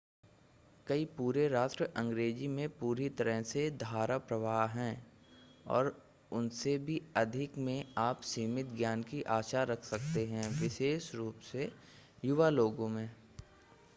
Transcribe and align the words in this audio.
कई 0.87 1.03
पूरे 1.17 1.47
राष्ट्र 1.47 1.87
अंग्रेजी 1.97 2.47
में 2.47 2.69
पूरी 2.69 3.09
तरह 3.09 3.41
से 3.41 3.69
धाराप्रवाह 3.71 4.65
हैं 4.69 5.05
और 5.67 5.93
उनसे 6.31 6.77
भी 6.77 7.01
अधिक 7.15 7.57
में 7.59 7.93
आप 7.97 8.21
सीमित 8.21 8.73
ज्ञान 8.75 9.03
की 9.03 9.21
आशा 9.31 9.63
रख 9.63 9.83
सकते 9.83 10.25
हैं 10.25 10.49
विशेष 10.61 11.13
रूप 11.15 11.39
से 11.51 11.71
युवा 12.23 12.49
लोगों 12.49 12.87
में 12.87 13.09